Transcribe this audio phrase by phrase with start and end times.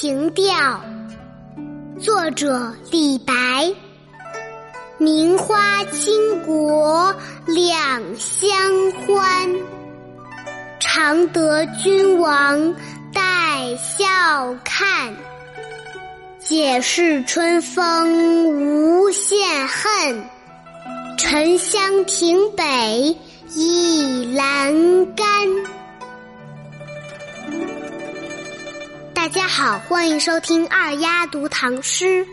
[0.00, 0.44] 平调》，
[2.00, 3.34] 作者李白。
[4.96, 7.14] 名花倾国
[7.46, 8.50] 两相
[8.92, 9.50] 欢，
[10.80, 12.74] 常得君王
[13.12, 15.14] 带笑看。
[16.40, 20.24] 解释春风无限恨，
[21.18, 23.14] 沉香亭北
[23.54, 25.26] 倚阑干。
[29.22, 32.26] 大家好，欢迎收听二丫读唐诗。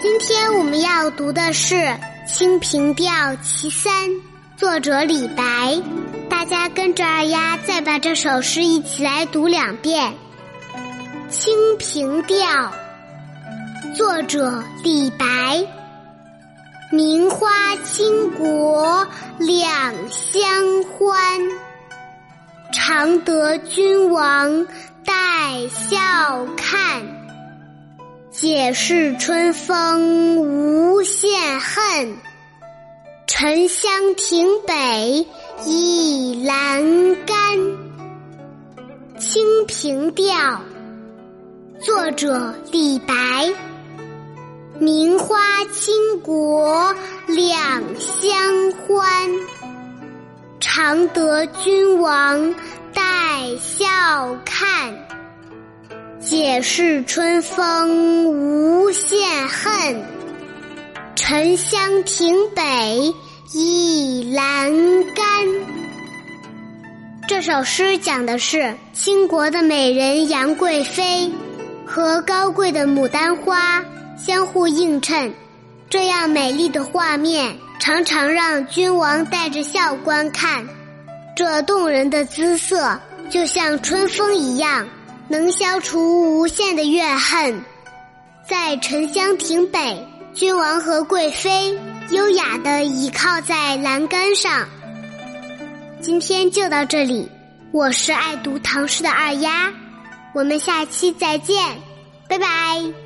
[0.00, 1.74] 今天我们要读的是
[2.24, 4.08] 《清平调·其三》，
[4.56, 5.76] 作者李白。
[6.30, 10.14] 大家跟着二丫再把这首诗一起来读两遍。
[11.28, 12.38] 《清平调》，
[13.96, 15.66] 作者李白。
[16.92, 19.04] 名花倾国
[19.40, 21.40] 两相欢，
[22.72, 24.64] 常得君王
[25.04, 27.02] 带笑看。
[28.30, 32.16] 解释春风无限恨，
[33.26, 35.26] 沉香亭北
[35.64, 37.58] 倚阑干。
[39.18, 40.26] 《清平调》
[41.80, 43.14] 作者李白。
[44.80, 46.92] 名花倾国
[47.28, 47.54] 两
[48.00, 49.30] 相欢，
[50.58, 52.52] 常得君王
[53.34, 53.84] 带笑
[54.44, 54.94] 看。
[56.20, 60.04] 解释春风无限恨，
[61.16, 63.12] 沉香亭北
[63.52, 65.26] 倚阑干。
[67.26, 71.28] 这首诗讲的是倾国的美人杨贵妃
[71.84, 73.84] 和高贵的牡丹花
[74.16, 75.34] 相互映衬，
[75.90, 80.64] 这样美丽的画面常常让君王带着笑观看。
[81.34, 82.96] 这动人的姿色
[83.30, 84.86] 就像春风一样。
[85.26, 87.58] 能消除无限的怨恨，
[88.46, 91.74] 在沉香亭北，君王和贵妃
[92.10, 94.68] 优雅地倚靠在栏杆上。
[96.02, 97.26] 今天就到这里，
[97.72, 99.72] 我是爱读唐诗的二丫，
[100.34, 101.56] 我们下期再见，
[102.28, 103.03] 拜拜。